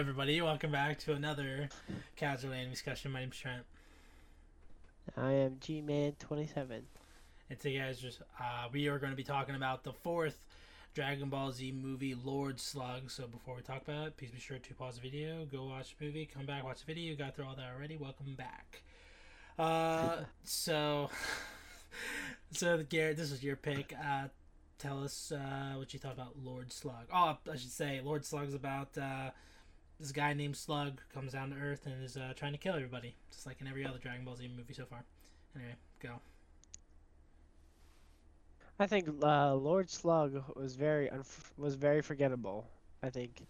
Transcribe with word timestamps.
Everybody. 0.00 0.40
Welcome 0.40 0.72
back 0.72 0.98
to 1.00 1.12
another 1.12 1.68
casual 2.16 2.54
anime 2.54 2.70
discussion. 2.70 3.10
My 3.10 3.20
name's 3.20 3.36
Trent. 3.36 3.64
I 5.14 5.32
am 5.32 5.58
G 5.60 5.82
Man 5.82 6.12
27. 6.18 6.84
And 7.50 7.60
today, 7.60 7.76
guys, 7.76 8.00
just 8.00 8.22
uh, 8.40 8.68
we 8.72 8.88
are 8.88 8.98
going 8.98 9.12
to 9.12 9.16
be 9.16 9.24
talking 9.24 9.54
about 9.54 9.84
the 9.84 9.92
fourth 9.92 10.38
Dragon 10.94 11.28
Ball 11.28 11.52
Z 11.52 11.72
movie, 11.72 12.14
Lord 12.14 12.58
Slug. 12.58 13.10
So 13.10 13.26
before 13.26 13.56
we 13.56 13.60
talk 13.60 13.82
about 13.82 14.06
it, 14.06 14.16
please 14.16 14.30
be 14.30 14.40
sure 14.40 14.56
to 14.56 14.74
pause 14.74 14.94
the 14.94 15.02
video, 15.02 15.44
go 15.44 15.66
watch 15.66 15.94
the 15.98 16.06
movie, 16.06 16.24
come 16.24 16.46
back, 16.46 16.64
watch 16.64 16.80
the 16.80 16.86
video. 16.86 17.10
You 17.10 17.16
got 17.16 17.36
through 17.36 17.44
all 17.44 17.56
that 17.56 17.70
already. 17.76 17.98
Welcome 17.98 18.36
back. 18.36 18.82
Uh, 19.58 20.24
so, 20.44 21.10
so 22.52 22.82
Garrett, 22.88 23.18
this 23.18 23.30
is 23.30 23.42
your 23.42 23.56
pick. 23.56 23.94
Uh, 24.02 24.28
tell 24.78 25.04
us 25.04 25.30
uh, 25.30 25.74
what 25.76 25.92
you 25.92 26.00
thought 26.00 26.14
about 26.14 26.36
Lord 26.42 26.72
Slug. 26.72 27.04
Oh, 27.12 27.36
I 27.52 27.56
should 27.56 27.70
say, 27.70 28.00
Lord 28.02 28.24
Slug's 28.24 28.54
about 28.54 28.96
uh, 28.96 29.28
this 30.00 30.12
guy 30.12 30.32
named 30.32 30.56
Slug 30.56 31.00
comes 31.12 31.32
down 31.32 31.50
to 31.50 31.56
Earth 31.56 31.86
and 31.86 32.02
is 32.02 32.16
uh, 32.16 32.32
trying 32.34 32.52
to 32.52 32.58
kill 32.58 32.74
everybody, 32.74 33.14
just 33.30 33.46
like 33.46 33.60
in 33.60 33.66
every 33.66 33.86
other 33.86 33.98
Dragon 33.98 34.24
Ball 34.24 34.34
Z 34.34 34.48
movie 34.56 34.72
so 34.72 34.86
far. 34.86 35.04
Anyway, 35.54 35.74
go. 36.02 36.14
I 38.78 38.86
think 38.86 39.08
uh, 39.22 39.54
Lord 39.54 39.90
Slug 39.90 40.42
was 40.56 40.74
very 40.74 41.08
unf- 41.08 41.50
was 41.58 41.74
very 41.74 42.00
forgettable. 42.00 42.66
I 43.02 43.10
think. 43.10 43.42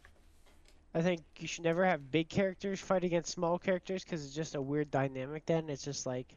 I 0.92 1.02
think 1.02 1.22
you 1.38 1.46
should 1.46 1.62
never 1.62 1.84
have 1.84 2.10
big 2.10 2.28
characters 2.28 2.80
fight 2.80 3.04
against 3.04 3.30
small 3.30 3.56
characters 3.60 4.02
because 4.02 4.24
it's 4.24 4.34
just 4.34 4.56
a 4.56 4.60
weird 4.60 4.90
dynamic. 4.90 5.46
Then 5.46 5.70
it's 5.70 5.84
just 5.84 6.04
like 6.04 6.34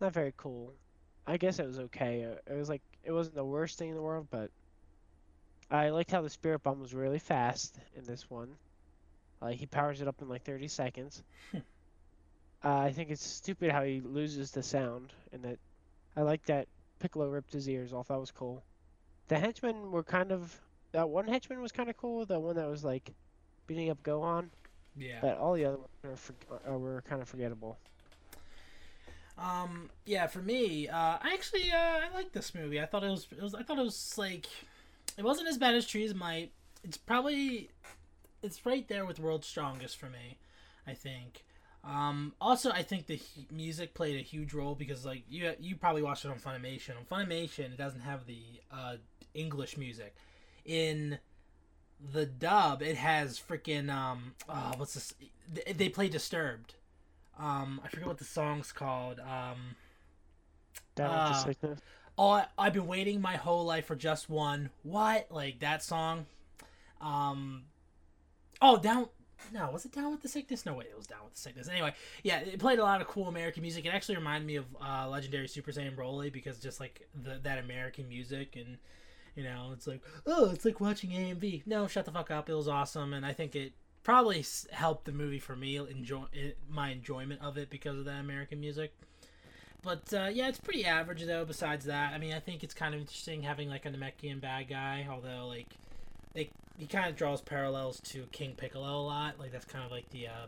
not 0.00 0.12
very 0.12 0.34
cool. 0.36 0.74
I 1.24 1.36
guess 1.36 1.60
it 1.60 1.66
was 1.66 1.78
okay. 1.78 2.24
Uh, 2.24 2.52
It 2.52 2.56
was 2.58 2.68
like 2.68 2.82
it 3.04 3.12
wasn't 3.12 3.36
the 3.36 3.44
worst 3.44 3.78
thing 3.78 3.90
in 3.90 3.94
the 3.94 4.02
world, 4.02 4.26
but 4.28 4.50
I 5.70 5.90
liked 5.90 6.10
how 6.10 6.22
the 6.22 6.30
Spirit 6.30 6.64
Bomb 6.64 6.80
was 6.80 6.94
really 6.94 7.20
fast 7.20 7.78
in 7.94 8.04
this 8.04 8.28
one. 8.28 8.56
Like 9.40 9.56
he 9.58 9.66
powers 9.66 10.00
it 10.00 10.08
up 10.08 10.20
in 10.20 10.28
like 10.28 10.42
30 10.44 10.68
seconds. 10.68 11.22
uh, 11.54 11.58
I 12.62 12.92
think 12.92 13.10
it's 13.10 13.24
stupid 13.24 13.70
how 13.70 13.82
he 13.82 14.00
loses 14.00 14.50
the 14.50 14.62
sound, 14.62 15.12
and 15.32 15.42
that 15.44 15.58
I 16.16 16.22
like 16.22 16.44
that 16.46 16.66
Piccolo 16.98 17.28
ripped 17.28 17.52
his 17.52 17.68
ears 17.68 17.92
off. 17.92 18.08
That 18.08 18.20
was 18.20 18.30
cool. 18.30 18.62
The 19.28 19.38
henchmen 19.38 19.90
were 19.92 20.02
kind 20.02 20.32
of 20.32 20.58
that 20.92 21.08
one 21.08 21.26
henchman 21.28 21.62
was 21.62 21.72
kind 21.72 21.88
of 21.88 21.96
cool. 21.96 22.26
The 22.26 22.38
one 22.38 22.56
that 22.56 22.68
was 22.68 22.84
like 22.84 23.10
beating 23.66 23.90
up 23.90 24.02
Gohan, 24.02 24.48
Yeah. 24.96 25.18
but 25.22 25.38
all 25.38 25.54
the 25.54 25.64
other 25.64 25.76
ones 25.78 25.88
were, 26.02 26.16
for, 26.16 26.34
uh, 26.68 26.76
were 26.76 27.02
kind 27.08 27.22
of 27.22 27.28
forgettable. 27.28 27.78
Um, 29.38 29.88
yeah, 30.04 30.26
for 30.26 30.40
me, 30.40 30.88
uh, 30.88 30.94
I 31.22 31.30
actually 31.32 31.70
uh, 31.72 31.76
I 31.76 32.08
like 32.12 32.32
this 32.32 32.54
movie. 32.54 32.80
I 32.80 32.84
thought 32.86 33.04
it 33.04 33.08
was, 33.10 33.26
it 33.30 33.42
was 33.42 33.54
I 33.54 33.62
thought 33.62 33.78
it 33.78 33.82
was 33.84 34.18
like 34.18 34.46
it 35.16 35.24
wasn't 35.24 35.48
as 35.48 35.56
bad 35.56 35.74
as 35.74 35.86
Trees 35.86 36.14
Might. 36.14 36.52
It's 36.84 36.98
probably 36.98 37.70
it's 38.42 38.64
right 38.66 38.86
there 38.88 39.04
with 39.04 39.18
World's 39.18 39.46
Strongest 39.46 39.96
for 39.96 40.06
me. 40.06 40.38
I 40.86 40.94
think. 40.94 41.44
Um, 41.82 42.34
also, 42.40 42.70
I 42.70 42.82
think 42.82 43.06
the 43.06 43.16
hu- 43.16 43.54
music 43.54 43.94
played 43.94 44.18
a 44.18 44.22
huge 44.22 44.52
role 44.52 44.74
because 44.74 45.06
like 45.06 45.22
you 45.28 45.54
you 45.58 45.76
probably 45.76 46.02
watched 46.02 46.24
it 46.24 46.30
on 46.30 46.38
Funimation. 46.38 46.92
On 46.98 47.04
Funimation, 47.10 47.66
it 47.72 47.78
doesn't 47.78 48.00
have 48.00 48.26
the 48.26 48.42
uh, 48.70 48.96
English 49.34 49.76
music. 49.76 50.14
In 50.64 51.18
the 52.12 52.26
dub, 52.26 52.82
it 52.82 52.96
has 52.96 53.38
freaking 53.40 53.90
um 53.90 54.34
oh, 54.48 54.72
what's 54.76 54.94
this? 54.94 55.14
They, 55.52 55.72
they 55.72 55.88
play 55.88 56.08
Disturbed. 56.08 56.74
Um, 57.38 57.80
I 57.82 57.88
forget 57.88 58.06
what 58.06 58.18
the 58.18 58.24
song's 58.24 58.72
called. 58.72 59.18
Um, 59.20 59.76
Down 60.94 61.10
with 61.10 61.32
the 61.32 61.42
sickness. 61.42 61.80
oh, 62.18 62.30
I, 62.30 62.46
I've 62.58 62.74
been 62.74 62.86
waiting 62.86 63.22
my 63.22 63.36
whole 63.36 63.64
life 63.64 63.86
for 63.86 63.96
just 63.96 64.28
one. 64.28 64.68
What? 64.82 65.28
Like 65.30 65.60
that 65.60 65.82
song? 65.82 66.26
Um, 67.00 67.62
oh, 68.60 68.78
down. 68.78 69.08
No, 69.52 69.70
was 69.70 69.84
it 69.84 69.92
down 69.92 70.10
with 70.10 70.22
the 70.22 70.28
sickness? 70.28 70.66
No 70.66 70.74
way, 70.74 70.84
it 70.84 70.96
was 70.96 71.06
down 71.06 71.24
with 71.24 71.34
the 71.34 71.40
sickness. 71.40 71.68
Anyway, 71.68 71.94
yeah, 72.22 72.40
it 72.40 72.58
played 72.58 72.78
a 72.78 72.82
lot 72.82 73.00
of 73.00 73.08
cool 73.08 73.26
American 73.26 73.62
music. 73.62 73.86
It 73.86 73.88
actually 73.88 74.16
reminded 74.16 74.46
me 74.46 74.56
of 74.56 74.66
uh, 74.80 75.08
legendary 75.08 75.48
Super 75.48 75.72
Saiyan 75.72 75.96
Broly 75.96 76.30
because 76.32 76.58
just 76.58 76.78
like 76.78 77.08
the, 77.20 77.40
that 77.42 77.58
American 77.58 78.08
music 78.08 78.56
and 78.56 78.76
you 79.34 79.44
know, 79.44 79.70
it's 79.72 79.86
like 79.86 80.02
oh, 80.26 80.50
it's 80.50 80.64
like 80.64 80.80
watching 80.80 81.10
AMV. 81.10 81.66
No, 81.66 81.86
shut 81.86 82.04
the 82.04 82.10
fuck 82.10 82.30
up. 82.30 82.48
It 82.50 82.54
was 82.54 82.68
awesome, 82.68 83.12
and 83.14 83.24
I 83.24 83.32
think 83.32 83.56
it 83.56 83.72
probably 84.02 84.44
helped 84.72 85.04
the 85.04 85.12
movie 85.12 85.38
for 85.38 85.56
me 85.56 85.76
enjoy 85.76 86.24
it, 86.32 86.58
my 86.68 86.90
enjoyment 86.90 87.40
of 87.42 87.56
it 87.56 87.70
because 87.70 87.98
of 87.98 88.04
that 88.04 88.20
American 88.20 88.60
music. 88.60 88.92
But 89.82 90.12
uh, 90.12 90.28
yeah, 90.32 90.48
it's 90.48 90.60
pretty 90.60 90.84
average 90.84 91.24
though. 91.24 91.44
Besides 91.44 91.86
that, 91.86 92.12
I 92.12 92.18
mean, 92.18 92.32
I 92.32 92.40
think 92.40 92.62
it's 92.62 92.74
kind 92.74 92.94
of 92.94 93.00
interesting 93.00 93.42
having 93.42 93.68
like 93.68 93.86
a 93.86 93.90
Namekian 93.90 94.40
bad 94.40 94.68
guy, 94.68 95.06
although 95.10 95.46
like 95.46 95.68
they 96.34 96.50
he 96.80 96.86
kind 96.86 97.08
of 97.08 97.16
draws 97.16 97.40
parallels 97.40 98.00
to 98.00 98.24
King 98.32 98.54
Piccolo 98.56 99.00
a 99.00 99.04
lot. 99.04 99.38
Like 99.38 99.52
that's 99.52 99.64
kind 99.64 99.84
of 99.84 99.90
like 99.90 100.08
the 100.10 100.28
uh, 100.28 100.46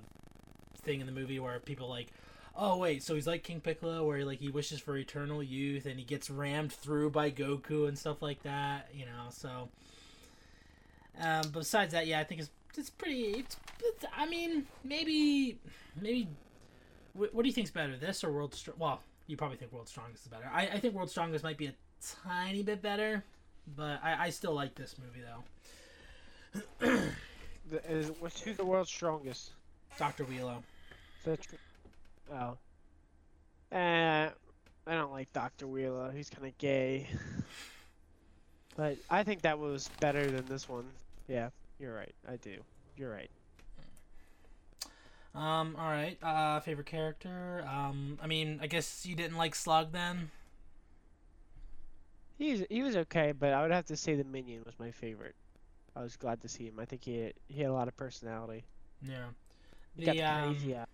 thing 0.82 1.00
in 1.00 1.06
the 1.06 1.12
movie 1.12 1.38
where 1.38 1.59
people 1.60 1.88
like, 1.88 2.09
oh 2.56 2.78
wait, 2.78 3.03
so 3.03 3.15
he's 3.15 3.26
like 3.26 3.43
King 3.44 3.60
Piccolo, 3.60 4.04
where 4.04 4.25
like 4.25 4.41
he 4.41 4.48
wishes 4.48 4.81
for 4.81 4.97
eternal 4.97 5.43
youth 5.43 5.87
and 5.87 5.98
he 5.98 6.04
gets 6.04 6.31
rammed 6.31 6.72
through 6.72 7.10
by 7.10 7.31
Goku 7.31 7.87
and 7.87 7.98
stuff 7.98 8.22
like 8.22 8.43
that. 8.43 8.88
You 8.93 9.04
know, 9.06 9.28
so. 9.31 9.69
Um, 11.20 11.50
besides 11.53 11.93
that, 11.93 12.06
yeah, 12.06 12.20
I 12.20 12.25
think 12.25 12.41
it's 12.41 12.50
it's 12.76 12.91
pretty. 12.91 13.32
It's, 13.38 13.56
it's 13.82 14.04
I 14.16 14.26
mean, 14.26 14.66
maybe 14.82 15.59
maybe. 16.00 16.28
What, 17.12 17.34
what 17.34 17.43
do 17.43 17.49
you 17.49 17.53
think's 17.54 17.70
better, 17.70 17.97
this 17.99 18.25
or 18.25 18.32
World 18.32 18.54
Str- 18.54 18.70
Well, 18.78 19.03
you 19.26 19.37
probably 19.37 19.59
think 19.59 19.72
World's 19.72 19.91
Strongest 19.91 20.25
is 20.25 20.28
better. 20.28 20.50
I, 20.50 20.69
I 20.69 20.81
think 20.81 20.94
World's 20.94 21.12
Strongest 21.12 21.44
might 21.44 21.59
be 21.59 21.66
a 21.66 21.75
tiny 22.26 22.62
bit 22.62 22.81
better, 22.81 23.22
but 23.76 24.00
I, 24.03 24.26
I 24.26 24.31
still 24.31 24.54
like 24.54 24.75
this 24.75 24.97
movie 24.99 25.20
though. 25.20 25.44
The, 27.72 27.91
is, 27.91 28.12
who's 28.44 28.59
the 28.59 28.66
world's 28.66 28.91
strongest? 28.91 29.53
Doctor 29.99 30.25
Wheelo. 30.25 30.62
That's 31.25 31.49
oh. 32.31 32.59
Uh, 33.75 34.28
I 34.87 34.94
don't 34.94 35.10
like 35.10 35.33
Doctor 35.33 35.66
Wheeler. 35.66 36.12
He's 36.12 36.28
kind 36.28 36.47
of 36.47 36.56
gay. 36.59 37.09
But 38.77 38.97
I 39.11 39.22
think 39.22 39.43
that 39.43 39.59
was 39.59 39.91
better 40.00 40.31
than 40.31 40.47
this 40.47 40.69
one. 40.69 40.84
Yeah, 41.28 41.50
you're 41.78 41.94
right. 41.94 42.15
I 42.27 42.37
do. 42.37 42.56
You're 42.97 43.11
right. 43.11 43.31
Um. 45.34 45.77
All 45.78 45.88
right. 45.91 46.16
Uh. 46.22 46.61
Favorite 46.61 46.87
character. 46.87 47.66
Um. 47.71 48.19
I 48.22 48.27
mean, 48.27 48.61
I 48.62 48.66
guess 48.66 49.05
you 49.06 49.15
didn't 49.15 49.37
like 49.37 49.55
Slug 49.55 49.93
then. 49.93 50.31
He's 52.38 52.65
he 52.71 52.82
was 52.82 52.97
okay, 52.97 53.32
but 53.32 53.53
I 53.53 53.62
would 53.62 53.71
have 53.72 53.87
to 53.87 53.97
say 53.97 54.15
the 54.15 54.25
minion 54.25 54.62
was 54.65 54.75
my 54.78 54.91
favorite. 54.91 55.34
I 55.95 56.03
was 56.03 56.17
glad 56.17 56.41
to 56.43 56.49
see 56.49 56.65
him. 56.65 56.79
I 56.79 56.85
think 56.85 57.05
he 57.05 57.19
had, 57.19 57.35
he 57.49 57.61
had 57.61 57.71
a 57.71 57.75
lot 57.75 57.89
of 57.89 57.97
personality. 57.97 58.65
Yeah. 59.03 59.27
He 59.97 60.07
got 60.07 60.13
The, 60.13 60.21
the 60.21 60.27
um, 60.27 60.55
crazy 60.55 60.77
eye. 60.77 60.85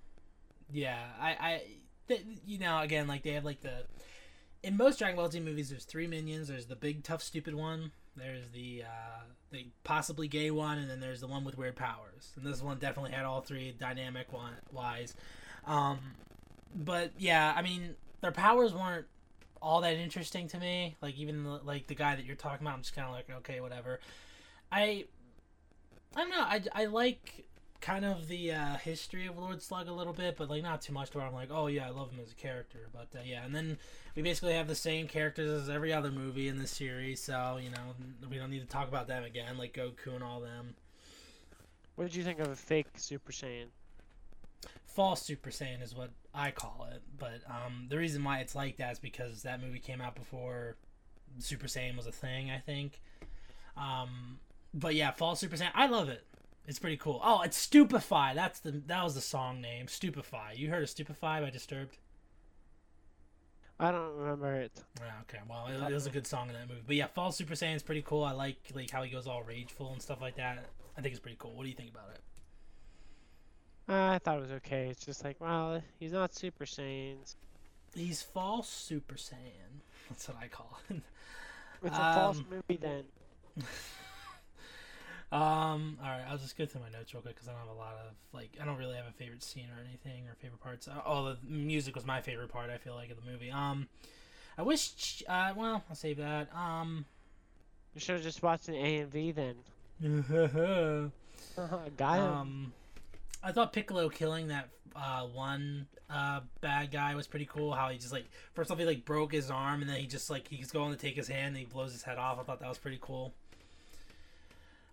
Yeah, 0.70 0.98
I, 1.20 1.28
I, 1.30 1.62
th- 2.08 2.24
you 2.46 2.58
know, 2.58 2.80
again, 2.80 3.06
like 3.06 3.22
they 3.22 3.32
have 3.32 3.44
like 3.44 3.60
the, 3.60 3.84
in 4.62 4.76
most 4.76 4.98
Dragon 4.98 5.16
Ball 5.16 5.30
Z 5.30 5.40
movies, 5.40 5.70
there's 5.70 5.84
three 5.84 6.06
minions. 6.06 6.48
There's 6.48 6.66
the 6.66 6.76
big, 6.76 7.04
tough, 7.04 7.22
stupid 7.22 7.54
one. 7.54 7.92
There's 8.16 8.50
the, 8.52 8.82
uh, 8.84 9.22
the 9.52 9.68
possibly 9.84 10.26
gay 10.26 10.50
one, 10.50 10.78
and 10.78 10.90
then 10.90 10.98
there's 10.98 11.20
the 11.20 11.28
one 11.28 11.44
with 11.44 11.56
weird 11.56 11.76
powers. 11.76 12.32
And 12.36 12.44
this 12.44 12.60
one 12.60 12.78
definitely 12.78 13.12
had 13.12 13.24
all 13.24 13.40
three 13.40 13.72
dynamic 13.78 14.32
one 14.32 14.54
wise. 14.72 15.14
Um, 15.64 15.98
but 16.74 17.12
yeah, 17.16 17.54
I 17.56 17.62
mean, 17.62 17.94
their 18.20 18.32
powers 18.32 18.74
weren't 18.74 19.06
all 19.62 19.80
that 19.82 19.94
interesting 19.94 20.48
to 20.48 20.58
me. 20.58 20.96
Like 21.00 21.16
even 21.16 21.44
the, 21.44 21.60
like 21.64 21.86
the 21.86 21.94
guy 21.94 22.16
that 22.16 22.24
you're 22.24 22.36
talking 22.36 22.66
about, 22.66 22.74
I'm 22.74 22.82
just 22.82 22.96
kind 22.96 23.06
of 23.06 23.14
like, 23.14 23.30
okay, 23.38 23.60
whatever. 23.60 24.00
I, 24.70 25.04
I 26.14 26.20
don't 26.20 26.30
know. 26.30 26.40
I, 26.40 26.62
I 26.74 26.84
like 26.86 27.48
kind 27.80 28.04
of 28.04 28.28
the 28.28 28.52
uh, 28.52 28.76
history 28.76 29.26
of 29.26 29.38
Lord 29.38 29.62
Slug 29.62 29.88
a 29.88 29.92
little 29.92 30.12
bit, 30.12 30.36
but 30.36 30.50
like 30.50 30.62
not 30.62 30.82
too 30.82 30.92
much 30.92 31.10
to 31.10 31.18
where 31.18 31.26
I'm 31.26 31.34
like, 31.34 31.50
oh 31.50 31.68
yeah, 31.68 31.86
I 31.86 31.90
love 31.90 32.10
him 32.10 32.20
as 32.22 32.32
a 32.32 32.34
character. 32.34 32.88
But 32.92 33.08
uh, 33.16 33.22
yeah, 33.24 33.44
and 33.44 33.54
then 33.54 33.78
we 34.14 34.22
basically 34.22 34.54
have 34.54 34.68
the 34.68 34.74
same 34.74 35.06
characters 35.06 35.62
as 35.62 35.70
every 35.70 35.92
other 35.92 36.10
movie 36.10 36.48
in 36.48 36.58
this 36.58 36.70
series, 36.70 37.22
so 37.22 37.58
you 37.62 37.70
know 37.70 37.94
we 38.28 38.36
don't 38.36 38.50
need 38.50 38.60
to 38.60 38.66
talk 38.66 38.88
about 38.88 39.06
them 39.06 39.24
again, 39.24 39.58
like 39.58 39.74
Goku 39.74 40.14
and 40.14 40.24
all 40.24 40.40
them. 40.40 40.74
What 41.94 42.04
did 42.04 42.14
you 42.14 42.24
think 42.24 42.38
of 42.40 42.48
a 42.48 42.56
fake 42.56 42.86
Super 42.96 43.32
Saiyan? 43.32 43.66
False 44.86 45.22
Super 45.22 45.50
Saiyan 45.50 45.82
is 45.82 45.94
what 45.94 46.10
I 46.34 46.50
call 46.50 46.88
it, 46.92 47.02
but 47.18 47.40
um, 47.48 47.86
the 47.88 47.96
reason 47.96 48.22
why 48.24 48.38
it's 48.40 48.54
like 48.54 48.76
that 48.78 48.92
is 48.92 48.98
because 48.98 49.42
that 49.42 49.62
movie 49.62 49.78
came 49.78 50.00
out 50.00 50.14
before 50.14 50.76
Super 51.38 51.66
Saiyan 51.66 51.96
was 51.96 52.06
a 52.06 52.12
thing, 52.12 52.50
I 52.50 52.58
think. 52.58 53.00
Um, 53.76 54.40
but 54.78 54.94
yeah, 54.94 55.10
Fall 55.10 55.36
Super 55.36 55.56
Saiyan, 55.56 55.70
I 55.74 55.86
love 55.86 56.08
it. 56.08 56.24
It's 56.66 56.78
pretty 56.78 56.96
cool. 56.98 57.20
Oh, 57.24 57.40
it's 57.42 57.66
Stupify. 57.66 58.34
That's 58.34 58.60
the 58.60 58.72
that 58.72 59.02
was 59.02 59.14
the 59.14 59.20
song 59.22 59.60
name. 59.60 59.86
Stupify. 59.86 60.56
You 60.56 60.68
heard 60.68 60.82
of 60.82 60.88
Stupify 60.88 61.40
by 61.40 61.50
Disturbed? 61.50 61.96
I 63.80 63.90
don't 63.92 64.16
remember 64.16 64.54
it. 64.56 64.72
Yeah, 64.98 65.12
okay. 65.22 65.38
Well, 65.48 65.66
it, 65.68 65.90
it 65.90 65.94
was 65.94 66.06
a 66.06 66.10
good 66.10 66.26
song 66.26 66.48
in 66.48 66.54
that 66.54 66.68
movie. 66.68 66.82
But 66.86 66.96
yeah, 66.96 67.06
Fall 67.06 67.30
Super 67.32 67.54
Saiyan 67.54 67.76
is 67.76 67.82
pretty 67.82 68.02
cool. 68.02 68.22
I 68.24 68.32
like 68.32 68.56
like 68.74 68.90
how 68.90 69.02
he 69.02 69.10
goes 69.10 69.26
all 69.26 69.42
rageful 69.42 69.92
and 69.92 70.02
stuff 70.02 70.20
like 70.20 70.36
that. 70.36 70.64
I 70.96 71.00
think 71.00 71.12
it's 71.12 71.20
pretty 71.20 71.36
cool. 71.40 71.52
What 71.54 71.62
do 71.62 71.68
you 71.70 71.74
think 71.76 71.90
about 71.90 72.10
it? 72.14 72.20
Uh, 73.88 74.10
I 74.14 74.18
thought 74.18 74.36
it 74.38 74.42
was 74.42 74.50
okay. 74.50 74.88
It's 74.88 75.06
just 75.06 75.24
like, 75.24 75.40
well, 75.40 75.80
he's 75.98 76.12
not 76.12 76.34
Super 76.34 76.66
Saiyan. 76.66 77.16
He's 77.94 78.20
false 78.20 78.68
Super 78.68 79.14
Saiyan. 79.14 79.80
That's 80.10 80.28
what 80.28 80.36
I 80.42 80.48
call 80.48 80.78
it. 80.90 81.00
It's 81.82 81.96
a 81.96 82.14
false 82.14 82.38
Um, 82.38 82.46
movie 82.50 82.78
then. 82.80 83.04
Um, 85.30 85.98
all 86.02 86.08
right, 86.08 86.24
I'll 86.30 86.38
just 86.38 86.56
go 86.56 86.64
through 86.64 86.80
my 86.80 86.88
notes 86.88 87.12
real 87.12 87.20
quick 87.22 87.34
because 87.34 87.48
I 87.48 87.52
don't 87.52 87.60
have 87.60 87.76
a 87.76 87.78
lot 87.78 87.92
of 87.94 88.14
like 88.32 88.50
I 88.60 88.64
don't 88.64 88.78
really 88.78 88.96
have 88.96 89.06
a 89.06 89.12
favorite 89.12 89.42
scene 89.42 89.66
or 89.76 89.78
anything 89.86 90.26
or 90.26 90.34
favorite 90.40 90.60
parts. 90.60 90.88
Uh, 90.88 91.02
Oh, 91.04 91.24
the 91.26 91.36
music 91.46 91.94
was 91.94 92.06
my 92.06 92.20
favorite 92.22 92.48
part. 92.48 92.70
I 92.70 92.78
feel 92.78 92.94
like 92.94 93.10
of 93.10 93.22
the 93.22 93.30
movie. 93.30 93.50
Um, 93.50 93.88
I 94.56 94.62
wish. 94.62 95.22
Uh, 95.28 95.52
well, 95.54 95.84
I'll 95.90 95.94
save 95.96 96.16
that. 96.16 96.48
Um, 96.54 97.04
You 97.94 98.00
should 98.00 98.14
have 98.14 98.24
just 98.24 98.42
watched 98.42 98.68
an 98.68 98.74
AMV 98.74 99.34
then. 99.34 99.56
Got 101.96 102.18
him. 102.18 102.24
um, 102.24 102.72
I 103.42 103.52
thought 103.52 103.72
Piccolo 103.72 104.08
killing 104.08 104.48
that 104.48 104.68
uh 104.96 105.24
one 105.26 105.86
uh 106.10 106.40
bad 106.62 106.90
guy 106.90 107.14
was 107.14 107.26
pretty 107.26 107.44
cool. 107.46 107.72
How 107.72 107.88
he 107.90 107.98
just 107.98 108.12
like 108.12 108.24
first 108.54 108.70
off 108.70 108.78
he 108.78 108.84
like 108.86 109.04
broke 109.04 109.32
his 109.32 109.50
arm 109.50 109.82
and 109.82 109.90
then 109.90 109.98
he 110.00 110.06
just 110.06 110.30
like 110.30 110.48
he's 110.48 110.70
going 110.72 110.90
to 110.92 110.96
take 110.98 111.14
his 111.16 111.28
hand 111.28 111.48
and 111.48 111.58
he 111.58 111.64
blows 111.66 111.92
his 111.92 112.02
head 112.02 112.16
off. 112.18 112.38
I 112.40 112.42
thought 112.44 112.60
that 112.60 112.68
was 112.68 112.78
pretty 112.78 112.98
cool. 113.00 113.34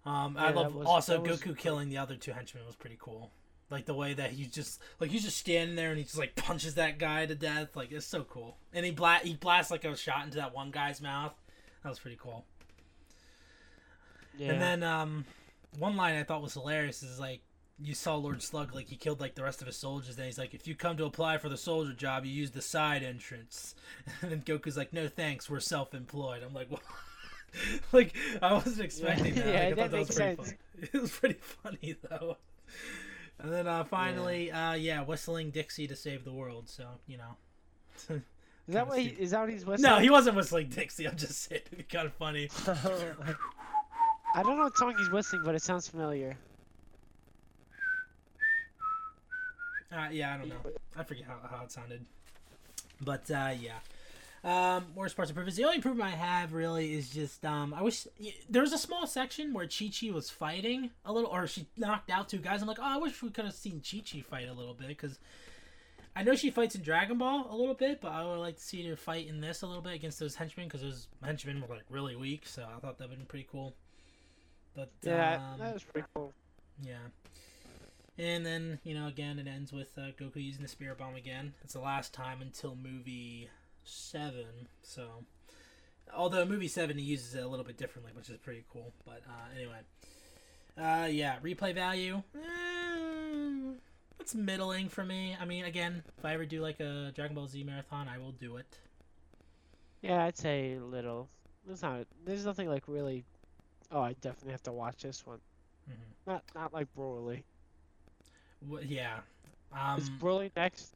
Um, 0.05 0.37
I 0.37 0.45
Yeah, 0.47 0.51
that 0.51 0.55
love 0.55 0.75
was- 0.75 0.87
also 0.87 1.19
was- 1.19 1.41
Goku 1.41 1.57
killing 1.57 1.89
the 1.89 1.97
other 1.97 2.15
two 2.15 2.31
henchmen 2.31 2.65
was 2.65 2.75
pretty 2.75 2.97
cool. 2.99 3.31
Like 3.71 3.85
the 3.85 3.95
way 3.95 4.13
that 4.13 4.29
he 4.31 4.45
just 4.45 4.79
like 4.99 5.09
he's 5.09 5.23
just 5.23 5.37
standing 5.37 5.75
there 5.75 5.89
and 5.89 5.97
he 5.97 6.03
just 6.03 6.17
like 6.19 6.35
punches 6.35 6.75
that 6.75 6.99
guy 6.99 7.25
to 7.25 7.33
death. 7.33 7.75
Like 7.75 7.91
it's 7.91 8.05
so 8.05 8.23
cool. 8.23 8.57
And 8.73 8.85
he 8.85 8.91
bla- 8.91 9.21
he 9.23 9.33
blasts 9.33 9.71
like 9.71 9.83
a 9.85 9.95
shot 9.97 10.23
into 10.25 10.37
that 10.37 10.53
one 10.53 10.69
guy's 10.69 11.01
mouth. 11.01 11.33
That 11.81 11.89
was 11.89 11.97
pretty 11.99 12.17
cool. 12.21 12.45
yeah. 14.37 14.51
And 14.51 14.61
then 14.61 14.83
um, 14.83 15.25
one 15.79 15.95
line 15.97 16.15
I 16.15 16.23
thought 16.23 16.41
was 16.43 16.53
hilarious 16.53 17.01
is 17.01 17.19
like 17.19 17.41
you 17.79 17.93
saw 17.95 18.15
Lord 18.15 18.41
Slug 18.43 18.73
like 18.75 18.87
he 18.87 18.95
killed 18.95 19.19
like 19.19 19.33
the 19.35 19.43
rest 19.43 19.61
of 19.61 19.67
his 19.67 19.77
soldiers. 19.77 20.15
Then 20.15 20.27
he's 20.27 20.37
like, 20.37 20.53
if 20.53 20.67
you 20.67 20.75
come 20.75 20.95
to 20.97 21.05
apply 21.05 21.39
for 21.39 21.49
the 21.49 21.57
soldier 21.57 21.93
job, 21.93 22.23
you 22.23 22.31
use 22.31 22.51
the 22.51 22.61
side 22.61 23.01
entrance. 23.03 23.73
And 24.21 24.31
then 24.31 24.41
Goku's 24.43 24.77
like, 24.77 24.93
no 24.93 25.07
thanks, 25.07 25.49
we're 25.49 25.59
self-employed. 25.59 26.43
I'm 26.43 26.53
like, 26.53 26.69
what? 26.71 26.81
like 27.91 28.13
I 28.41 28.53
wasn't 28.53 28.81
expecting 28.81 29.35
that. 29.35 29.45
Yeah, 29.47 29.53
Like, 29.53 29.61
I 29.61 29.69
that 29.69 29.77
thought 29.77 29.91
that 29.91 29.99
was 29.99 30.07
makes 30.09 30.15
pretty 30.17 30.35
sense. 30.35 30.47
funny. 30.49 30.89
It 30.93 31.01
was 31.01 31.11
pretty 31.11 31.39
funny 31.39 31.95
though. 32.09 32.37
And 33.39 33.51
then 33.51 33.67
uh, 33.67 33.83
finally, 33.85 34.47
yeah. 34.47 34.69
uh, 34.71 34.73
yeah, 34.73 35.01
whistling 35.03 35.51
Dixie 35.51 35.87
to 35.87 35.95
save 35.95 36.23
the 36.25 36.33
world. 36.33 36.67
So 36.69 36.85
you 37.07 37.17
know. 37.17 37.37
is 38.67 38.73
that 38.73 38.87
what 38.89 38.99
he, 38.99 39.07
is 39.07 39.31
that 39.31 39.41
what 39.41 39.49
he's 39.49 39.65
whistling? 39.65 39.89
no, 39.91 39.99
he 39.99 40.09
wasn't 40.09 40.35
whistling 40.35 40.67
Dixie. 40.69 41.07
I'm 41.07 41.15
just 41.17 41.43
saying 41.43 41.61
it'd 41.65 41.77
be 41.77 41.83
kind 41.83 42.07
of 42.07 42.13
funny. 42.13 42.49
I 42.67 44.43
don't 44.43 44.57
know 44.57 44.63
what 44.63 44.77
song 44.77 44.95
he's 44.97 45.09
whistling, 45.09 45.43
but 45.45 45.55
it 45.55 45.61
sounds 45.61 45.87
familiar. 45.87 46.37
Uh, 49.91 50.07
yeah, 50.11 50.33
I 50.33 50.37
don't 50.37 50.49
know. 50.49 50.55
I 50.97 51.03
forget 51.03 51.25
how, 51.25 51.37
how 51.57 51.63
it 51.63 51.71
sounded. 51.71 52.05
But 53.01 53.29
uh, 53.31 53.51
yeah. 53.57 53.73
Um, 54.45 54.85
worst 54.93 55.15
parts 55.15 55.31
of 55.31 55.35
improvements. 55.35 55.57
The 55.57 55.63
only 55.63 55.77
improvement 55.77 56.13
I 56.13 56.15
have 56.15 56.53
really 56.53 56.93
is 56.93 57.09
just 57.09 57.43
um, 57.43 57.73
I 57.73 57.81
wish 57.81 58.05
there 58.47 58.61
was 58.61 58.73
a 58.73 58.77
small 58.77 59.07
section 59.07 59.53
where 59.53 59.67
Chi 59.67 59.89
Chi 59.89 60.11
was 60.11 60.29
fighting 60.29 60.91
a 61.03 61.11
little, 61.11 61.31
or 61.31 61.47
she 61.47 61.65
knocked 61.77 62.11
out 62.11 62.29
two 62.29 62.37
guys. 62.37 62.61
I'm 62.61 62.67
like, 62.67 62.77
oh, 62.79 62.83
I 62.83 62.97
wish 62.97 63.23
we 63.23 63.31
could 63.31 63.45
have 63.45 63.55
seen 63.55 63.81
Chi 63.81 64.03
Chi 64.07 64.21
fight 64.21 64.47
a 64.47 64.53
little 64.53 64.75
bit 64.75 64.89
because 64.89 65.17
I 66.15 66.21
know 66.21 66.35
she 66.35 66.51
fights 66.51 66.75
in 66.75 66.83
Dragon 66.83 67.17
Ball 67.17 67.47
a 67.49 67.55
little 67.55 67.73
bit, 67.73 68.01
but 68.01 68.11
I 68.11 68.23
would 68.23 68.37
like 68.37 68.57
to 68.57 68.63
see 68.63 68.87
her 68.87 68.95
fight 68.95 69.27
in 69.27 69.41
this 69.41 69.63
a 69.63 69.67
little 69.67 69.81
bit 69.81 69.95
against 69.95 70.19
those 70.19 70.35
henchmen 70.35 70.67
because 70.67 70.81
those 70.81 71.07
henchmen 71.23 71.61
were 71.67 71.75
like 71.75 71.85
really 71.89 72.15
weak. 72.15 72.45
So 72.45 72.63
I 72.63 72.79
thought 72.79 72.99
that 72.99 73.09
would 73.09 73.17
been 73.17 73.25
pretty 73.25 73.47
cool. 73.51 73.73
But 74.75 74.91
Yeah, 75.01 75.41
um, 75.53 75.59
that 75.59 75.73
was 75.73 75.83
pretty 75.83 76.07
cool. 76.13 76.33
yeah. 76.83 76.97
And 78.17 78.45
then, 78.45 78.79
you 78.83 78.93
know, 78.93 79.07
again, 79.07 79.39
it 79.39 79.47
ends 79.47 79.73
with 79.73 79.97
uh, 79.97 80.11
Goku 80.19 80.35
using 80.35 80.61
the 80.61 80.69
Spirit 80.69 80.99
Bomb 80.99 81.15
again. 81.15 81.53
It's 81.63 81.73
the 81.73 81.79
last 81.79 82.13
time 82.13 82.41
until 82.41 82.75
movie 82.75 83.49
7. 83.85 84.45
So, 84.81 85.07
although 86.13 86.45
movie 86.45 86.67
7, 86.67 86.97
he 86.97 87.03
uses 87.03 87.35
it 87.35 87.43
a 87.43 87.47
little 87.47 87.65
bit 87.65 87.77
differently, 87.77 88.11
which 88.15 88.29
is 88.29 88.37
pretty 88.37 88.65
cool. 88.71 88.93
But 89.05 89.21
uh, 89.27 89.55
anyway. 89.55 89.79
Uh, 90.77 91.07
yeah, 91.07 91.37
replay 91.41 91.73
value. 91.73 92.21
Eh, 92.35 93.73
it's 94.19 94.35
middling 94.35 94.89
for 94.89 95.05
me. 95.05 95.37
I 95.39 95.45
mean, 95.45 95.65
again, 95.65 96.03
if 96.17 96.25
I 96.25 96.33
ever 96.33 96.45
do 96.45 96.61
like 96.61 96.79
a 96.79 97.11
Dragon 97.15 97.35
Ball 97.35 97.47
Z 97.47 97.63
marathon, 97.63 98.07
I 98.07 98.17
will 98.17 98.31
do 98.33 98.57
it. 98.57 98.77
Yeah, 100.01 100.25
I'd 100.25 100.37
say 100.37 100.77
little. 100.79 101.29
There's 101.65 101.81
not. 101.81 102.05
There's 102.25 102.45
nothing 102.45 102.67
like 102.69 102.83
really. 102.87 103.23
Oh, 103.91 104.01
I 104.01 104.13
definitely 104.21 104.51
have 104.51 104.63
to 104.63 104.71
watch 104.73 105.01
this 105.01 105.25
one. 105.25 105.39
hmm 105.87 105.93
Not 106.27 106.43
not 106.53 106.73
like 106.73 106.87
Broly. 106.97 107.43
Wh- 108.69 108.83
yeah. 108.85 109.19
is 109.97 110.09
Um, 110.09 110.19
Broly 110.19 110.51
next? 110.55 110.95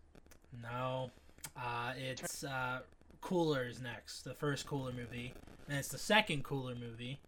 No. 0.62 1.12
Uh, 1.58 1.94
it's 1.98 2.44
uh, 2.44 2.80
Cooler 3.22 3.66
is 3.68 3.82
next. 3.82 4.24
The 4.24 4.34
first 4.34 4.66
Cooler 4.66 4.92
movie. 4.92 5.34
Then 5.68 5.78
it's 5.78 5.90
the 5.90 5.98
second 5.98 6.44
Cooler 6.44 6.76
movie. 6.76 7.20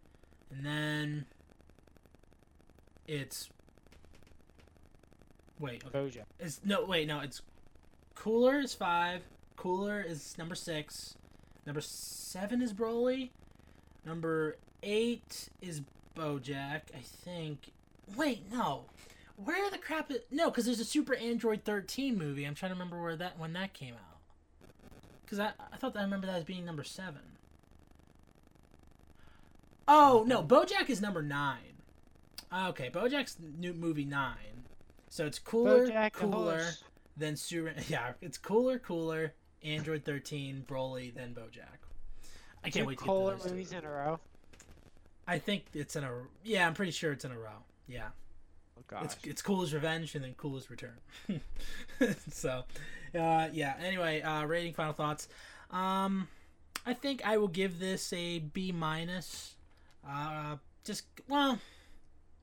And 0.52 0.66
then 0.66 1.25
it's 3.08 3.50
wait. 5.60 5.84
Okay. 5.86 6.00
Bojack. 6.00 6.25
It's 6.40 6.62
no 6.63 6.86
wait 6.86 7.08
no. 7.08 7.19
It's 7.19 7.42
Cooler 8.16 8.60
is 8.60 8.74
five. 8.74 9.22
Cooler 9.56 10.02
is 10.02 10.38
number 10.38 10.56
six. 10.56 11.16
Number 11.66 11.81
seven 11.81 12.62
is 12.62 12.74
Broly. 12.74 13.30
Number 14.06 14.58
eight 14.81 15.50
is 15.62 15.81
BoJack. 16.16 16.81
I 16.96 17.02
think. 17.02 17.72
Wait 18.16 18.52
no. 18.52 18.86
Where 19.38 19.69
the 19.69 19.78
crap 19.78 20.12
is 20.12 20.19
no? 20.30 20.50
Because 20.50 20.66
there's 20.66 20.80
a 20.80 20.86
Super 20.86 21.16
Android 21.16 21.63
13 21.63 22.18
movie. 22.18 22.45
I'm 22.45 22.56
trying 22.56 22.72
to 22.72 22.75
remember 22.75 23.01
where 23.01 23.16
that 23.16 23.39
when 23.39 23.54
that 23.54 23.74
came 23.74 23.94
out. 23.95 24.19
Because 25.25 25.39
I 25.39 25.51
I 25.72 25.78
thought 25.78 25.95
I 25.98 26.01
remember 26.04 26.28
that 26.28 26.36
as 26.38 26.44
being 26.44 26.66
number 26.66 26.83
seven. 26.83 27.22
Oh 29.88 30.24
no, 30.28 30.44
BoJack 30.44 30.89
is 30.89 31.01
number 31.01 31.22
nine. 31.22 31.57
Ah, 32.51 32.69
okay, 32.69 32.89
BoJack's 32.89 33.38
new 33.57 33.74
movie 33.74 34.06
nine. 34.06 34.66
So 35.10 35.25
it's 35.25 35.39
cooler, 35.39 35.88
Bojack 35.88 36.13
cooler, 36.13 36.66
than 37.18 37.36
Super. 37.36 37.74
Yeah, 37.89 38.13
it's 38.22 38.38
cooler, 38.38 38.80
cooler. 38.80 39.34
Android 39.63 40.04
13, 40.06 40.66
Broly, 40.68 41.13
then 41.13 41.36
BoJack. 41.36 41.77
I 42.63 42.69
can't 42.72 42.84
Two 42.84 42.86
wait 42.88 42.98
to 43.00 43.06
get 43.06 43.13
those 43.13 43.44
two. 43.44 43.50
movies 43.51 43.72
in 43.74 43.86
a 43.86 43.89
row. 43.92 44.19
I 45.27 45.38
think 45.38 45.66
it's 45.74 45.95
in 45.95 46.04
a. 46.04 46.12
Yeah, 46.44 46.66
I'm 46.66 46.74
pretty 46.74 46.92
sure 46.92 47.12
it's 47.12 47.25
in 47.25 47.31
a 47.31 47.38
row. 47.38 47.63
Yeah. 47.88 48.07
Oh 48.81 48.83
gosh. 48.88 49.06
It's 49.24 49.44
it's 49.44 49.50
as 49.63 49.74
Revenge 49.74 50.15
and 50.15 50.24
then 50.24 50.34
Cooler's 50.34 50.70
Return. 50.70 50.98
so, 52.32 52.63
uh, 53.17 53.48
yeah. 53.53 53.75
Anyway, 53.84 54.22
uh, 54.22 54.46
rating, 54.46 54.74
final 54.74 54.94
thoughts. 54.94 55.27
Um, 55.70 56.27
I 56.86 56.94
think 56.94 57.22
I 57.25 57.38
will 57.38 57.48
give 57.48 57.79
this 57.79 58.12
a 58.13 58.39
B 58.39 58.72
minus. 58.72 59.55
Uh, 60.08 60.58
just 60.84 61.03
well, 61.27 61.60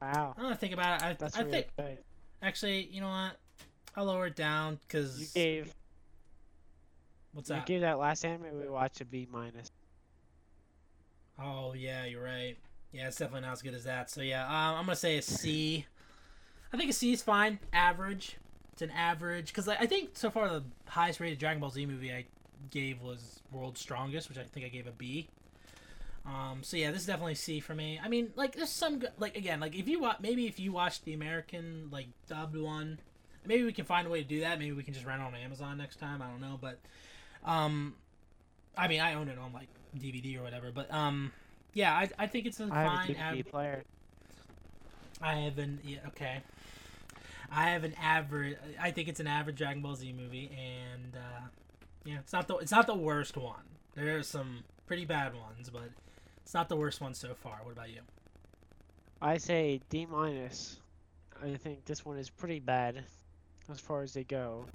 Wow. 0.00 0.34
I 0.36 0.40
don't 0.40 0.50
know, 0.50 0.56
think 0.56 0.72
about 0.74 1.00
it. 1.02 1.04
I, 1.06 1.12
That's 1.14 1.36
I 1.36 1.40
really 1.40 1.50
think 1.52 1.66
good. 1.76 1.98
actually, 2.40 2.88
you 2.92 3.00
know 3.00 3.08
what? 3.08 3.36
I'll 3.96 4.04
lower 4.04 4.26
it 4.26 4.36
down 4.36 4.78
because 4.86 5.18
You 5.20 5.26
gave 5.34 5.74
what's 7.32 7.50
you 7.50 7.56
that? 7.56 7.66
gave 7.66 7.80
that 7.80 7.98
last 7.98 8.24
anime 8.24 8.60
we 8.60 8.68
watched 8.68 9.00
a 9.00 9.04
B 9.04 9.26
minus. 9.30 9.70
Oh 11.38 11.72
yeah, 11.74 12.04
you're 12.04 12.22
right. 12.22 12.56
Yeah, 12.92 13.08
it's 13.08 13.16
definitely 13.16 13.42
not 13.46 13.52
as 13.54 13.62
good 13.62 13.74
as 13.74 13.84
that. 13.84 14.08
So 14.10 14.20
yeah, 14.22 14.44
um, 14.46 14.76
I'm 14.76 14.84
gonna 14.84 14.96
say 14.96 15.18
a 15.18 15.22
C. 15.22 15.86
I 16.72 16.76
think 16.76 16.90
a 16.90 16.92
C 16.92 17.12
is 17.12 17.22
fine. 17.22 17.58
Average. 17.72 18.36
It's 18.72 18.82
an 18.82 18.90
average 18.90 19.48
because 19.48 19.66
I 19.66 19.86
think 19.86 20.10
so 20.14 20.30
far 20.30 20.48
the 20.48 20.62
highest 20.86 21.18
rated 21.18 21.38
Dragon 21.38 21.60
Ball 21.60 21.70
Z 21.70 21.84
movie 21.86 22.12
I 22.12 22.26
gave 22.70 23.02
was 23.02 23.40
World's 23.50 23.80
Strongest, 23.80 24.28
which 24.28 24.38
I 24.38 24.44
think 24.44 24.66
I 24.66 24.68
gave 24.68 24.86
a 24.86 24.92
B. 24.92 25.28
Um, 26.26 26.60
so 26.62 26.76
yeah, 26.76 26.90
this 26.90 27.00
is 27.00 27.06
definitely 27.06 27.34
C 27.34 27.58
for 27.58 27.74
me. 27.74 27.98
I 28.02 28.08
mean, 28.08 28.30
like 28.36 28.54
there's 28.54 28.70
some 28.70 28.98
good, 28.98 29.12
like 29.18 29.36
again, 29.36 29.60
like 29.60 29.74
if 29.74 29.88
you 29.88 30.00
watch 30.00 30.18
maybe 30.20 30.46
if 30.46 30.60
you 30.60 30.72
watch 30.72 31.02
the 31.02 31.14
American 31.14 31.88
like 31.90 32.06
dubbed 32.28 32.56
one, 32.56 33.00
maybe 33.46 33.64
we 33.64 33.72
can 33.72 33.84
find 33.84 34.06
a 34.06 34.10
way 34.10 34.22
to 34.22 34.28
do 34.28 34.40
that. 34.40 34.58
Maybe 34.58 34.72
we 34.72 34.82
can 34.82 34.94
just 34.94 35.06
rent 35.06 35.22
it 35.22 35.24
on 35.24 35.34
Amazon 35.34 35.78
next 35.78 35.96
time. 35.96 36.20
I 36.20 36.26
don't 36.28 36.40
know, 36.40 36.58
but 36.60 36.78
um, 37.44 37.94
I 38.76 38.88
mean 38.88 39.00
I 39.00 39.14
own 39.14 39.28
it 39.28 39.38
on 39.38 39.52
like 39.52 39.68
DVD 39.98 40.38
or 40.38 40.42
whatever, 40.42 40.70
but 40.70 40.92
um, 40.92 41.32
yeah, 41.72 41.94
I, 41.94 42.10
I 42.18 42.26
think 42.26 42.46
it's 42.46 42.60
a 42.60 42.68
I 42.70 42.82
have 42.82 42.92
a 42.92 42.96
fine. 42.96 43.14
DVD 43.14 43.46
player. 43.46 43.84
I 45.20 45.34
have 45.36 45.58
an 45.58 45.80
yeah, 45.84 45.98
okay. 46.08 46.42
I 47.50 47.70
have 47.70 47.84
an 47.84 47.94
average. 48.00 48.56
I 48.80 48.90
think 48.90 49.08
it's 49.08 49.20
an 49.20 49.26
average 49.26 49.56
Dragon 49.56 49.82
Ball 49.82 49.94
Z 49.94 50.12
movie, 50.12 50.50
and 50.56 51.14
uh, 51.16 51.46
yeah, 52.04 52.18
it's 52.18 52.32
not 52.32 52.46
the 52.46 52.56
it's 52.56 52.72
not 52.72 52.86
the 52.86 52.94
worst 52.94 53.36
one. 53.36 53.62
There 53.94 54.16
are 54.16 54.22
some 54.22 54.64
pretty 54.86 55.04
bad 55.04 55.34
ones, 55.34 55.70
but 55.70 55.90
it's 56.42 56.54
not 56.54 56.68
the 56.68 56.76
worst 56.76 57.00
one 57.00 57.14
so 57.14 57.34
far. 57.34 57.58
What 57.62 57.72
about 57.72 57.90
you? 57.90 58.00
I 59.20 59.38
say 59.38 59.80
D 59.88 60.06
minus. 60.06 60.78
I 61.42 61.54
think 61.56 61.84
this 61.84 62.04
one 62.04 62.18
is 62.18 62.30
pretty 62.30 62.60
bad 62.60 63.04
as 63.70 63.80
far 63.80 64.02
as 64.02 64.12
they 64.12 64.24
go. 64.24 64.66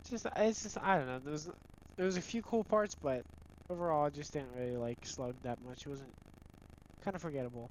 It's 0.00 0.10
just 0.10 0.26
it's 0.36 0.62
just 0.62 0.78
I 0.78 0.98
don't 0.98 1.06
know. 1.06 1.20
There's 1.24 1.48
there 1.96 2.06
was 2.06 2.16
a 2.16 2.22
few 2.22 2.42
cool 2.42 2.64
parts, 2.64 2.94
but 2.94 3.24
overall 3.70 4.06
I 4.06 4.10
just 4.10 4.32
didn't 4.32 4.54
really 4.56 4.76
like 4.76 5.04
Slug 5.04 5.34
that 5.42 5.58
much. 5.64 5.82
It 5.82 5.88
wasn't 5.88 6.12
kind 7.02 7.14
of 7.14 7.22
forgettable. 7.22 7.70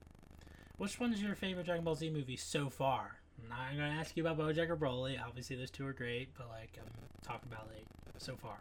Which 0.77 0.99
one 0.99 1.13
is 1.13 1.21
your 1.21 1.35
favorite 1.35 1.65
Dragon 1.65 1.83
Ball 1.83 1.95
Z 1.95 2.09
movie 2.09 2.35
so 2.35 2.69
far? 2.69 3.17
I'm 3.43 3.49
not 3.49 3.77
gonna 3.77 3.99
ask 3.99 4.15
you 4.17 4.25
about 4.25 4.37
BoJack 4.37 4.69
or 4.69 4.75
Broly. 4.75 5.19
Obviously, 5.21 5.55
those 5.55 5.71
two 5.71 5.85
are 5.85 5.93
great, 5.93 6.29
but 6.37 6.49
like 6.49 6.71
I'm 6.77 6.91
talking 7.25 7.49
about 7.51 7.67
like 7.67 7.85
so 8.17 8.35
far. 8.35 8.57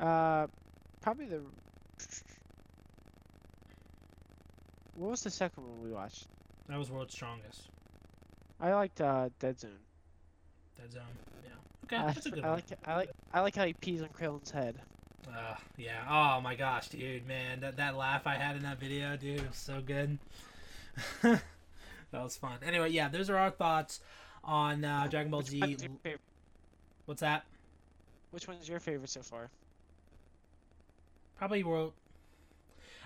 Uh, 0.00 0.46
probably 1.00 1.26
the. 1.26 1.40
What 4.94 5.10
was 5.12 5.22
the 5.22 5.30
second 5.30 5.66
one 5.66 5.82
we 5.82 5.90
watched? 5.90 6.26
That 6.68 6.78
was 6.78 6.90
World's 6.90 7.14
Strongest. 7.14 7.68
I 8.60 8.72
liked 8.74 9.00
uh, 9.00 9.30
Dead 9.38 9.58
Zone. 9.58 9.70
Dead 10.78 10.92
Zone. 10.92 11.02
Yeah. 11.44 11.50
Okay, 11.84 11.96
I, 11.96 12.12
that's 12.12 12.26
a 12.26 12.30
good 12.30 12.44
I 12.44 12.50
one. 12.50 12.56
like 12.56 12.78
I 12.86 12.96
like 12.96 13.10
I 13.32 13.40
like 13.40 13.56
how 13.56 13.64
he 13.64 13.72
pees 13.72 14.02
on 14.02 14.08
Krillin's 14.08 14.50
head. 14.50 14.76
Uh, 15.26 15.54
yeah. 15.78 16.04
Oh 16.08 16.40
my 16.40 16.54
gosh, 16.54 16.88
dude, 16.88 17.26
man, 17.26 17.60
that 17.60 17.76
that 17.76 17.96
laugh 17.96 18.26
I 18.26 18.34
had 18.34 18.56
in 18.56 18.62
that 18.62 18.78
video, 18.78 19.16
dude, 19.16 19.46
was 19.46 19.56
so 19.56 19.80
good. 19.80 20.18
that 21.22 21.40
was 22.12 22.36
fun. 22.36 22.58
Anyway, 22.64 22.90
yeah, 22.90 23.08
those 23.08 23.30
are 23.30 23.36
our 23.36 23.50
thoughts 23.50 24.00
on 24.44 24.84
uh, 24.84 25.06
Dragon 25.08 25.30
Ball 25.30 25.40
Which 25.40 25.48
Z. 25.48 25.60
one's 25.60 25.82
your 25.82 25.90
favorite? 26.02 26.20
What's 27.06 27.20
that? 27.20 27.44
Which 28.30 28.48
one's 28.48 28.68
your 28.68 28.80
favorite 28.80 29.10
so 29.10 29.22
far? 29.22 29.50
Probably 31.36 31.62
World. 31.64 31.92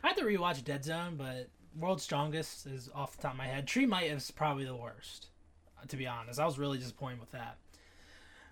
I 0.04 0.08
have 0.08 0.16
to 0.16 0.24
rewatch 0.24 0.62
Dead 0.64 0.84
Zone, 0.84 1.16
but 1.16 1.48
World's 1.78 2.02
Strongest 2.02 2.66
is 2.66 2.90
off 2.94 3.16
the 3.16 3.22
top 3.22 3.32
of 3.32 3.38
my 3.38 3.46
head. 3.46 3.66
Tree 3.66 3.86
Might 3.86 4.10
is 4.10 4.30
probably 4.30 4.64
the 4.64 4.76
worst, 4.76 5.28
to 5.88 5.96
be 5.96 6.06
honest. 6.06 6.38
I 6.38 6.46
was 6.46 6.58
really 6.58 6.78
disappointed 6.78 7.20
with 7.20 7.32
that. 7.32 7.56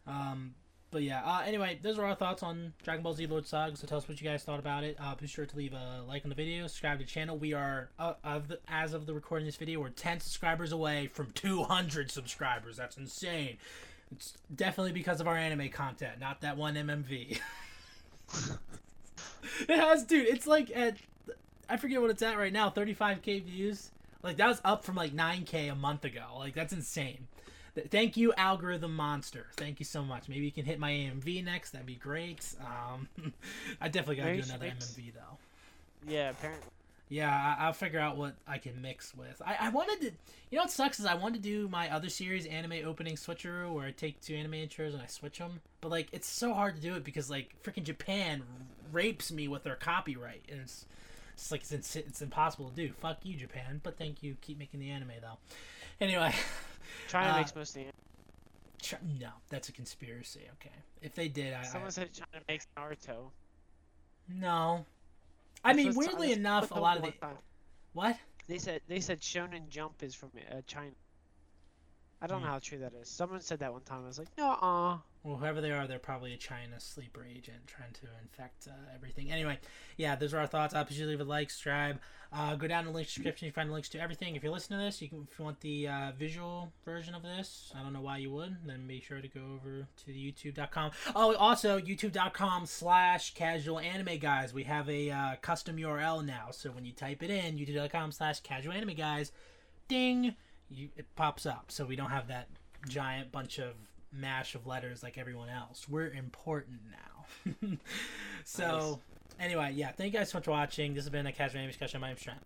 Um, 0.06 0.54
but 0.94 1.02
yeah. 1.02 1.22
Uh, 1.24 1.42
anyway, 1.44 1.76
those 1.82 1.98
are 1.98 2.04
our 2.04 2.14
thoughts 2.14 2.44
on 2.44 2.72
Dragon 2.84 3.02
Ball 3.02 3.14
Z 3.14 3.26
Lord 3.26 3.44
Slug. 3.48 3.76
So 3.76 3.84
tell 3.84 3.98
us 3.98 4.08
what 4.08 4.20
you 4.20 4.28
guys 4.30 4.44
thought 4.44 4.60
about 4.60 4.84
it. 4.84 4.96
Uh, 5.00 5.16
be 5.16 5.26
sure 5.26 5.44
to 5.44 5.56
leave 5.56 5.72
a 5.72 6.04
like 6.06 6.24
on 6.24 6.28
the 6.28 6.36
video, 6.36 6.68
subscribe 6.68 7.00
to 7.00 7.04
the 7.04 7.10
channel. 7.10 7.36
We 7.36 7.52
are 7.52 7.90
uh, 7.98 8.14
of 8.22 8.46
the, 8.46 8.60
as 8.68 8.94
of 8.94 9.04
the 9.04 9.12
recording 9.12 9.48
of 9.48 9.48
this 9.48 9.56
video, 9.56 9.80
we're 9.80 9.88
10 9.88 10.20
subscribers 10.20 10.70
away 10.70 11.08
from 11.08 11.32
200 11.32 12.12
subscribers. 12.12 12.76
That's 12.76 12.96
insane. 12.96 13.56
It's 14.12 14.34
definitely 14.54 14.92
because 14.92 15.20
of 15.20 15.26
our 15.26 15.36
anime 15.36 15.68
content, 15.70 16.20
not 16.20 16.42
that 16.42 16.56
one 16.56 16.76
MMV. 16.76 17.40
it 19.68 19.76
has, 19.76 20.04
dude. 20.04 20.28
It's 20.28 20.46
like 20.46 20.70
at 20.76 20.96
I 21.68 21.76
forget 21.76 22.00
what 22.00 22.10
it's 22.10 22.22
at 22.22 22.38
right 22.38 22.52
now, 22.52 22.70
35k 22.70 23.42
views. 23.42 23.90
Like 24.22 24.36
that 24.36 24.46
was 24.46 24.60
up 24.64 24.84
from 24.84 24.94
like 24.94 25.12
9k 25.12 25.72
a 25.72 25.74
month 25.74 26.04
ago. 26.04 26.36
Like 26.38 26.54
that's 26.54 26.72
insane. 26.72 27.26
Th- 27.74 27.88
Thank 27.88 28.16
you, 28.16 28.32
algorithm 28.36 28.94
monster. 28.94 29.46
Thank 29.56 29.78
you 29.80 29.84
so 29.84 30.02
much. 30.04 30.28
Maybe 30.28 30.44
you 30.44 30.52
can 30.52 30.64
hit 30.64 30.78
my 30.78 30.90
AMV 30.90 31.44
next. 31.44 31.70
That'd 31.70 31.86
be 31.86 31.94
great. 31.96 32.46
Um, 32.60 33.08
I 33.80 33.88
definitely 33.88 34.16
gotta 34.16 34.36
do 34.36 34.42
another 34.42 34.66
makes- 34.66 34.92
MMV 34.92 35.12
though. 35.14 35.38
Yeah, 36.12 36.30
apparently. 36.30 36.68
Yeah, 37.10 37.30
I- 37.58 37.66
I'll 37.66 37.72
figure 37.72 38.00
out 38.00 38.16
what 38.16 38.34
I 38.46 38.58
can 38.58 38.80
mix 38.80 39.14
with. 39.14 39.40
I, 39.44 39.56
I 39.60 39.68
wanted 39.70 40.00
to, 40.00 40.06
you 40.50 40.56
know 40.58 40.62
what 40.62 40.70
sucks 40.70 40.98
is 41.00 41.06
I 41.06 41.14
wanted 41.14 41.42
to 41.42 41.48
do 41.48 41.68
my 41.68 41.90
other 41.92 42.08
series, 42.08 42.46
anime 42.46 42.86
opening 42.86 43.16
switcheroo, 43.16 43.72
where 43.72 43.86
I 43.86 43.90
take 43.90 44.20
two 44.20 44.34
anime 44.34 44.52
intros 44.52 44.92
and 44.94 45.02
I 45.02 45.06
switch 45.06 45.38
them. 45.38 45.60
But 45.80 45.90
like, 45.90 46.08
it's 46.12 46.28
so 46.28 46.54
hard 46.54 46.76
to 46.76 46.80
do 46.82 46.94
it 46.94 47.04
because 47.04 47.28
like 47.28 47.54
freaking 47.62 47.82
Japan 47.84 48.42
rapes 48.92 49.30
me 49.32 49.48
with 49.48 49.64
their 49.64 49.76
copyright, 49.76 50.42
and 50.50 50.60
it's 50.60 50.86
it's 51.34 51.50
like 51.50 51.62
it's 51.70 51.94
it's 51.96 52.22
impossible 52.22 52.70
to 52.70 52.74
do. 52.76 52.92
Fuck 53.00 53.18
you, 53.24 53.36
Japan. 53.36 53.80
But 53.82 53.98
thank 53.98 54.22
you. 54.22 54.36
Keep 54.40 54.58
making 54.58 54.80
the 54.80 54.90
anime 54.90 55.10
though. 55.20 55.38
Anyway, 56.00 56.32
China 57.08 57.32
Uh, 57.32 57.36
makes 57.36 57.54
most 57.54 57.76
of 57.76 57.82
the. 57.84 57.90
Ch- 58.82 58.94
no, 59.20 59.30
that's 59.48 59.68
a 59.68 59.72
conspiracy. 59.72 60.42
Okay, 60.54 60.74
if 61.00 61.14
they 61.14 61.28
did, 61.28 61.54
I, 61.54 61.60
I 61.60 61.62
Someone 61.62 61.90
said 61.90 62.12
China 62.12 62.42
makes 62.48 62.66
Naruto. 62.76 63.30
no. 64.28 64.84
I 65.66 65.72
That's 65.72 65.84
mean, 65.84 65.94
weirdly 65.94 66.28
that's 66.28 66.38
enough, 66.38 66.70
a 66.72 66.74
lot 66.78 66.98
of 66.98 67.04
the 67.04 67.12
time. 67.12 67.38
what? 67.94 68.16
They 68.48 68.58
said 68.58 68.82
they 68.86 69.00
said 69.00 69.20
Shonen 69.20 69.68
Jump 69.70 70.02
is 70.02 70.14
from 70.14 70.30
uh, 70.50 70.60
China. 70.66 70.90
I 72.20 72.26
don't 72.26 72.40
Hmm. 72.40 72.44
know 72.44 72.50
how 72.50 72.58
true 72.58 72.78
that 72.78 72.92
is. 73.00 73.08
Someone 73.08 73.40
said 73.40 73.60
that 73.60 73.72
one 73.72 73.82
time. 73.82 74.04
I 74.04 74.06
was 74.06 74.18
like, 74.18 74.28
no, 74.36 74.50
uh. 74.60 74.98
Well, 75.24 75.38
whoever 75.38 75.62
they 75.62 75.70
are, 75.70 75.86
they're 75.86 75.98
probably 75.98 76.34
a 76.34 76.36
China 76.36 76.78
sleeper 76.78 77.24
agent 77.24 77.66
trying 77.66 77.92
to 77.94 78.06
infect 78.22 78.68
uh, 78.68 78.94
everything. 78.94 79.32
Anyway, 79.32 79.58
yeah, 79.96 80.16
those 80.16 80.34
are 80.34 80.38
our 80.38 80.46
thoughts. 80.46 80.74
You 80.90 81.06
leave 81.06 81.22
a 81.22 81.24
like, 81.24 81.50
subscribe. 81.50 81.98
Uh, 82.30 82.56
go 82.56 82.68
down 82.68 82.80
in 82.80 82.86
the 82.88 82.92
link 82.92 83.06
description. 83.06 83.46
You 83.46 83.52
find 83.52 83.72
links 83.72 83.88
to 83.90 83.98
everything. 83.98 84.36
If 84.36 84.42
you're 84.42 84.52
listening 84.52 84.80
to 84.80 84.84
this, 84.84 85.00
you 85.00 85.08
can 85.08 85.26
if 85.30 85.38
you 85.38 85.44
want 85.46 85.60
the 85.60 85.88
uh, 85.88 86.12
visual 86.18 86.70
version 86.84 87.14
of 87.14 87.22
this. 87.22 87.72
I 87.74 87.82
don't 87.82 87.94
know 87.94 88.02
why 88.02 88.18
you 88.18 88.30
would. 88.32 88.54
Then 88.66 88.86
be 88.86 89.00
sure 89.00 89.22
to 89.22 89.28
go 89.28 89.40
over 89.54 89.86
to 90.04 90.12
YouTube.com. 90.12 90.90
Oh, 91.16 91.34
also 91.36 91.80
YouTube.com 91.80 92.66
slash 92.66 93.32
Casual 93.32 93.78
Anime 93.78 94.18
Guys. 94.18 94.52
We 94.52 94.64
have 94.64 94.90
a 94.90 95.10
uh, 95.10 95.36
custom 95.40 95.78
URL 95.78 96.22
now. 96.22 96.48
So 96.50 96.70
when 96.70 96.84
you 96.84 96.92
type 96.92 97.22
it 97.22 97.30
in, 97.30 97.56
YouTube.com 97.56 98.12
slash 98.12 98.40
Casual 98.40 98.74
Anime 98.74 98.94
Guys, 98.94 99.32
ding, 99.88 100.34
you, 100.68 100.90
it 100.98 101.06
pops 101.16 101.46
up. 101.46 101.66
So 101.68 101.86
we 101.86 101.96
don't 101.96 102.10
have 102.10 102.28
that 102.28 102.48
giant 102.88 103.32
bunch 103.32 103.58
of 103.58 103.72
mash 104.14 104.54
of 104.54 104.66
letters 104.66 105.02
like 105.02 105.18
everyone 105.18 105.48
else. 105.48 105.88
We're 105.88 106.10
important 106.10 106.80
now. 106.90 107.76
so, 108.44 109.00
anyway, 109.40 109.72
yeah, 109.74 109.92
thank 109.92 110.12
you 110.12 110.18
guys 110.18 110.30
so 110.30 110.38
much 110.38 110.44
for 110.44 110.52
watching. 110.52 110.94
This 110.94 111.04
has 111.04 111.10
been 111.10 111.26
a 111.26 111.32
Casual 111.32 111.58
Anime 111.60 111.70
Discussion. 111.70 112.00
My 112.00 112.08
name's 112.08 112.22
Trent. 112.22 112.40